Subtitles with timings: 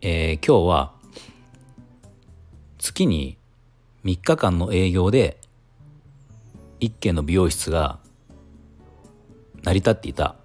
[0.00, 0.92] えー、今日は
[2.78, 3.38] 月に
[4.04, 5.40] 3日間の営業で
[6.80, 7.98] 1軒の美容室が
[9.62, 10.36] 成り立っていた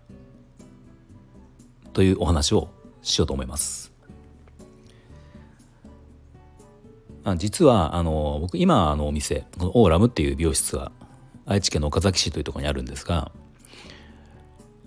[1.94, 2.70] というお話を
[3.02, 3.91] しようと思います。
[7.24, 10.91] あ実はあの僕今のお店このオーラムっていう美容室は
[11.46, 13.32] 愛知県の岡崎市というところにあるんですが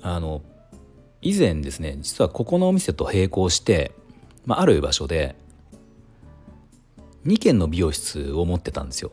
[0.00, 0.42] あの
[1.20, 3.92] 以前ですね実はここのお店と並行して、
[4.46, 5.36] まあ、ある場所で
[7.26, 9.12] 2軒の美容室を持ってたんですよ。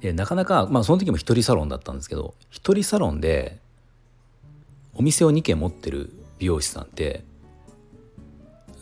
[0.00, 3.58] でなかなかまあその時も一人サロンだったんですけど一人サロンで
[4.94, 7.24] お店を2軒持ってる美容師さんて、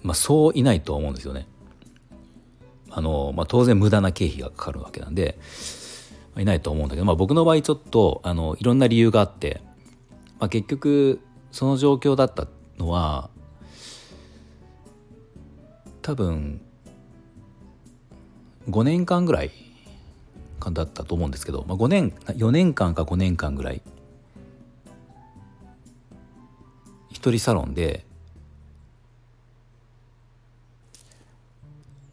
[0.02, 1.46] まあ、そういないと思うんですよね。
[2.90, 5.36] あのまあ、当然無駄な経費がかかるわけなんで、
[6.34, 9.62] まあ、いないと思うんだけど、まあ、僕の場合ちょっとあのいろんな理由があって、
[10.38, 12.46] まあ、結局その状況だった
[12.78, 13.30] のは
[16.04, 16.60] 多分
[18.68, 19.50] 5年間ぐらい
[20.72, 23.80] だったと思うんですけど、まあ、5年4年間か5年間ぐらい
[27.08, 28.04] 一人サロンで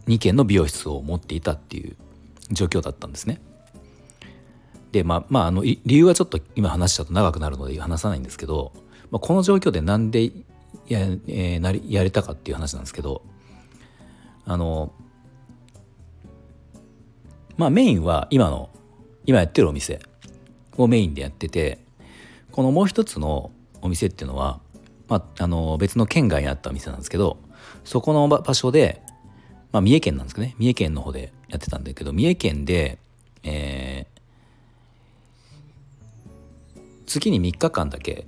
[0.08, 1.98] 2軒の美容室を持っていたっていう
[2.50, 3.42] 状況だったんですね。
[4.94, 8.72] でまあまああの理由はちょっと今話しちゃうと長くなるので話さないんですけど、
[9.10, 10.32] まあ、この状況でなんで
[10.88, 13.24] や,、えー、なりやれたかっていう話なんですけど
[14.46, 14.92] あの
[17.58, 18.70] まあメインは今の
[19.26, 20.00] 今やってるお店
[20.78, 21.80] をメインでやってて
[22.52, 23.52] このもう一つの
[23.82, 24.60] お店っていうのは、
[25.08, 27.38] まあ、あの別の県外にあったお店なんですけど
[27.84, 29.02] そこの場所で、
[29.72, 32.98] まあ、三重県なんですかね三重県の方でやってたんだけど三重県で、
[33.44, 38.28] えー、月に3日間だけ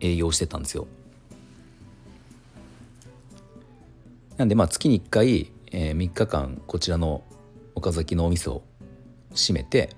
[0.00, 0.86] 営業してたんですよ。
[4.36, 7.22] なんでまあ月に1回、えー、3日間こちらの
[7.74, 8.62] 岡崎のお店を
[9.34, 9.90] 閉めて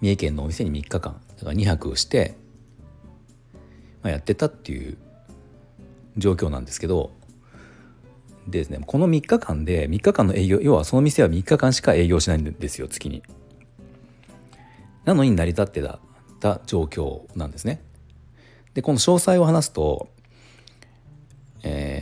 [0.00, 2.36] 三重県のお店に3日間だから2泊をして、
[4.02, 4.98] まあ、やってたっていう
[6.16, 7.10] 状況なんですけど
[8.46, 13.22] でですねこの3日間で3日間の営業要はその店は3日間しか営業しないんですよ月に。
[15.04, 15.82] なのに成り立って
[16.40, 17.82] た状況なんですね。
[18.74, 20.08] でこの詳細を話すと、
[21.62, 21.93] え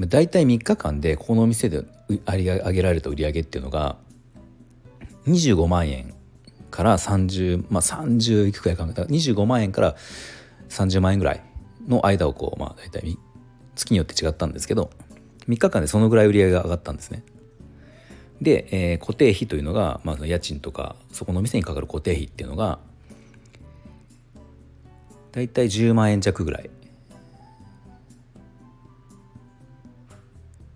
[0.00, 3.96] 大体3日間でこのお店で上げられた売り上げっていうのが
[5.26, 6.14] 25万円
[6.70, 9.96] から30まあ30いくくらいか25万円から
[10.68, 11.42] 30万円ぐらい
[11.86, 13.16] の間をこうまあ大体
[13.76, 14.90] 月によって違ったんですけど
[15.48, 17.22] 3日間でそのぐらい売り上げが上がったんですね。
[18.42, 22.78] で、えー、固定費というのが、まあ、家賃とかそこの店にかかる固定費っていうのが
[25.30, 26.70] 大体10万円弱ぐらい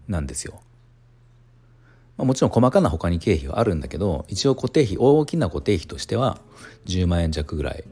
[0.09, 0.61] なんですよ。
[2.17, 6.41] まあ、もちろん細かな他に経費はあるんだけど一応固定費大きな固定費としては
[6.87, 7.85] 10万円弱ぐらい、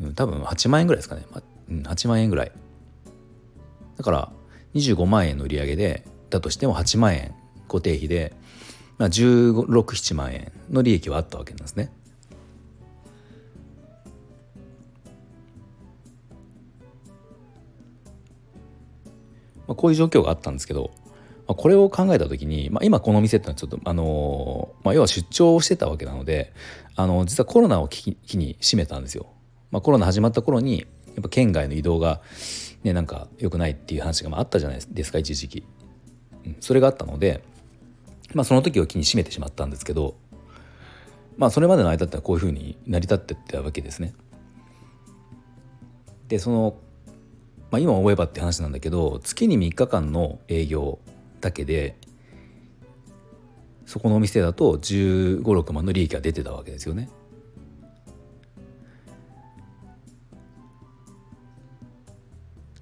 [0.00, 1.42] うん、多分8万円ぐらいですかね、ま
[1.90, 2.52] あ、8万円ぐらい
[3.98, 4.32] だから
[4.74, 7.34] 25万円の売り上げでだとしても8万円
[7.68, 8.34] 固定費で、
[8.96, 11.92] まあ、1617万円の利益はあったわけなんですね。
[19.68, 20.90] まあ、こういう状況があったんですけど、
[21.46, 26.52] まあ、これを考えた時に、まあ、今この店ってのはちょっとあの、まあ、要は出張をしてたわけなので
[26.96, 29.26] あの実はコロナを機に閉めたんですよ。
[29.70, 30.84] まあ、コロナ始まった頃にや
[31.20, 32.20] っぱ県外の移動が、
[32.82, 35.64] ね、なんか良くないっていう話があったじゃないですか一時期、
[36.44, 36.56] うん。
[36.60, 37.42] それがあったので、
[38.34, 40.16] まあ、その時を機に閉めてしまったんですけど、
[41.36, 44.14] まあ、それまでの間ってはこういうふうに成り立ってったわけですね。
[46.28, 46.76] でその
[47.70, 50.98] まあ、今思えばって話なんだけど月に3日間の営業
[51.40, 51.96] だけで
[53.86, 57.08] そこのお店だと1 5 6万の利益が出てたわけですよね。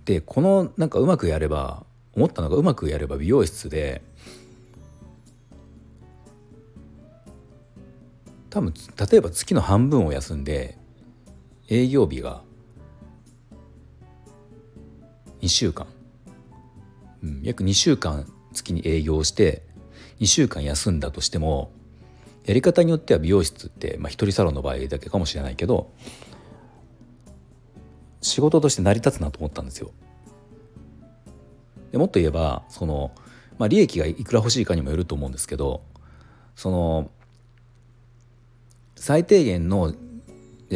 [0.05, 1.85] でこのなんかうまくやれば
[2.15, 4.03] 思ったのがうまくやれば美容室で
[8.51, 8.73] 多分
[9.11, 10.79] 例えば月の半分を休んで
[11.69, 12.43] 営業日が
[15.47, 15.87] 2週間、
[17.23, 19.63] うん、約2週間月に営業して
[20.19, 21.71] 2週間休んだとしても
[22.47, 25.93] やり方によっては美容室って、まあ、一人サロンの場合だけかもしれないけど
[28.21, 29.93] 仕事として成り立つなと思ったんですよ。
[31.93, 33.13] でもっと言えばその、
[33.59, 35.83] まあ、利益がいくら欲しいかにもよると思うんですけど
[36.57, 37.11] その
[38.97, 39.95] 最低限の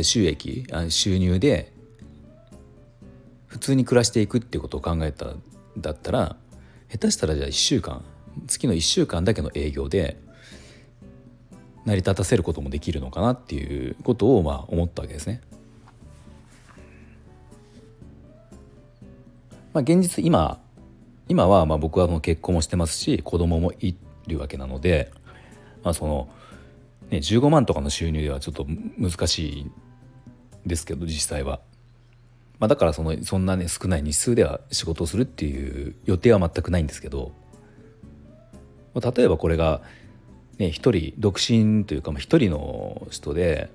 [0.00, 1.73] 収益収入で
[3.50, 5.26] 普通に暮らしていくっていうことを考えた
[5.76, 6.37] だったら
[6.88, 8.02] 下手したらじゃあ1週間
[8.47, 10.17] 月の1週間だけの営業で
[11.85, 15.41] 成り立たせることもできるのかなっていうことをまあ思ったわけですね。
[19.73, 20.61] まあ、現実今
[21.29, 25.12] 今はまあ僕はもう結婚もしてますし子供もいるわけなので、
[25.82, 26.29] まあその
[27.11, 28.67] ね、15万とかの収入ではちょっと
[28.99, 29.70] 難しい
[30.64, 31.61] ですけど実際は。
[32.60, 37.32] まあ、だからそのそんなね少ない日数では仕事をするっていう予定は全くないんですけど
[38.94, 39.80] まあ例えばこれが
[40.58, 43.70] ね一人独身というか一人の人で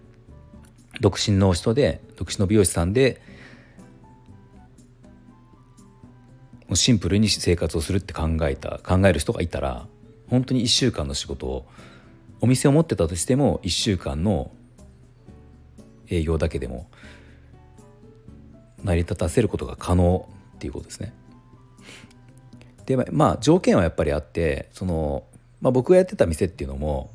[1.02, 3.22] 独身の人で独身の美容師さんで
[6.74, 9.88] シンプルに生活をするって考えた考える人がいたら
[10.30, 11.66] 本当に1週間の仕事を
[12.40, 14.52] お店を持ってたとしても1週間の
[16.08, 16.88] 営業だけでも
[18.86, 21.14] 成り立たせることが可能っていうことですね。
[22.86, 25.24] でまあ条件はやっぱりあってその、
[25.60, 27.10] まあ、僕がやってた店っていうのも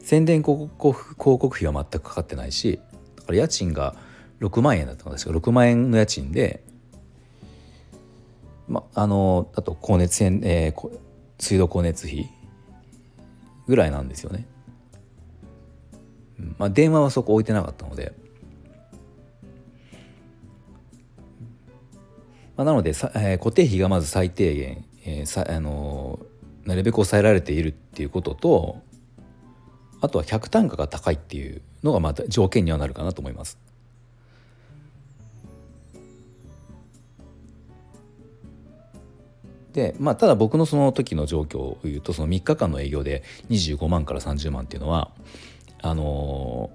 [0.00, 2.80] 宣伝広告広告費は全くかかってないし
[3.14, 3.94] だから家賃が
[4.40, 6.64] 6万円だったんですけど6万円の家賃で、
[8.66, 10.98] まあのあと光熱、えー、
[11.38, 12.28] 水道光熱費
[13.68, 14.46] ぐらいなんですよね。
[16.56, 18.12] まあ、電話はそこ置いてなかったので
[22.58, 28.82] まあ、なので、えー、固定費がまず最低限、えーさあのー、なるべく抑えられているっていうことと
[30.00, 33.58] あとは客単価が高いっていうのがまた条件にはなるかなと思います。
[39.72, 45.12] でまあ、ただ僕のその時の状況を言うとその3日間の営業で25万から30万っていうのは
[45.80, 46.70] あの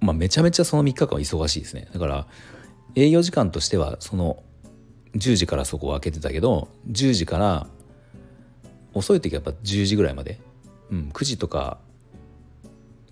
[0.00, 2.26] ー、まあ、めちゃめちゃその3日間は忙しいですねだから
[2.94, 4.42] 営業時間としてはその
[5.14, 7.66] 10時からそこを開けてたけど10時から
[8.94, 10.40] 遅い時はやっぱ10時ぐらいまで、
[10.90, 11.78] うん、9時とか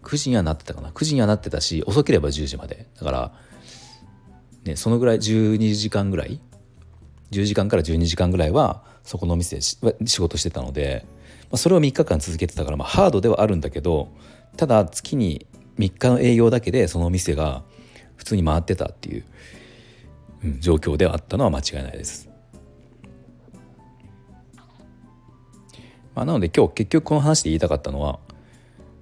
[0.03, 0.91] 9時にはなってたかな。
[0.91, 2.87] 9時にはなってたし遅ければ10時まで。
[2.97, 3.33] だから、
[4.65, 6.41] ね、そのぐらい12時間ぐらい
[7.33, 11.05] 10時間から12時間ぐらいはそこのお店で仕事してたので、
[11.45, 14.13] まあ、それを3日間続けてたから、まあ、ハードではあるんだけど
[14.57, 15.47] ただ月に
[15.79, 17.63] 3日の営業だけでそのお店が
[18.17, 19.25] 普通に回ってたっていう。
[20.61, 22.29] 状況ではあったのは間違いないです。
[26.17, 28.19] まあ、なので今日結局この話で言いたかったのは、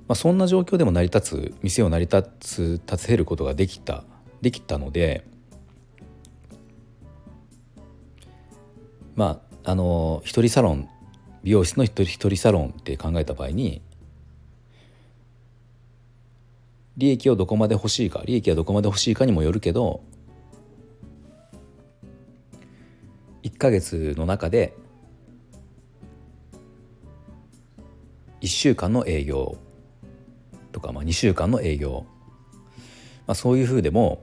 [0.09, 4.03] まあ、そんな状況でも成り立つ店を成り立つ立てることができた
[4.43, 5.25] できたので
[9.15, 10.89] まああの一人サロン
[11.45, 13.81] 美容室の一人一人サロンって考えた場合に
[16.97, 20.03] 利益をどこまで欲しいか利益はどこまで欲しいかにもよるけど
[23.45, 24.75] 1ヶ月の中で
[28.41, 29.59] 1週間の営業
[30.73, 32.07] とか、まあ、2週間の営業、
[33.27, 34.23] まあ、そういうふうでも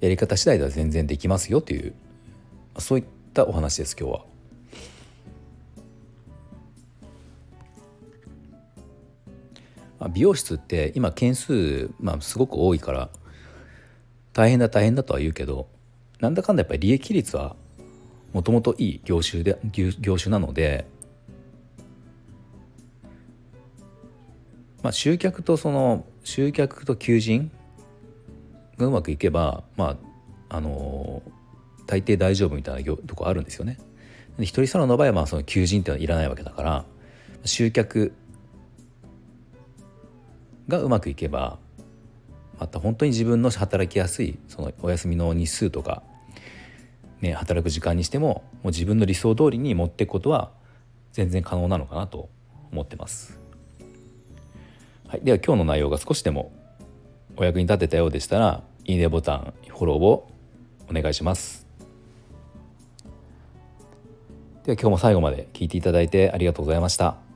[0.00, 1.96] やり方次第では全然できますよという、ま
[2.76, 4.24] あ、そういったお話です今日は。
[10.10, 13.10] 美容室って今件数、まあ、すごく多いから
[14.32, 15.66] 大変だ大変だとは言うけど
[16.20, 17.54] なんだかんだやっぱり利益率は
[18.32, 20.86] もともといい業種で業種なので、
[24.82, 27.50] まあ、集客とその集客と求人
[28.76, 29.96] がうまくいけばま
[30.50, 31.22] ああの
[31.86, 33.78] 大抵大丈夫みたいなとこあるんですよね。
[34.38, 36.84] 一人サロンの場合はまあその求人っていうのはいらないわけだから
[37.44, 38.12] 集客
[40.68, 41.58] がうまくいけば
[42.58, 46.02] また本当に自分の働きやすいそのお休みの日数とか、
[47.20, 50.50] ね、働く時間にしてももう自分の理想通りに持っていくことは
[51.12, 52.28] 全然可能なのかなと
[52.72, 53.40] 思ってます。
[55.06, 56.52] はい、では今日の内容が少しでも
[57.36, 60.30] お役に立てたようでしたらいいねボタンフォローを
[60.90, 61.66] お願いします。
[64.64, 67.27] では今日も最後まで聞いていただいてありがとうございました。